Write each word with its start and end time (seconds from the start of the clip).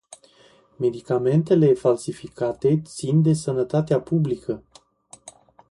Medicamentele 0.79 1.73
falsificate 1.75 2.81
țin 2.85 3.21
de 3.21 3.33
sănătatea 3.33 4.01
publică. 4.01 4.63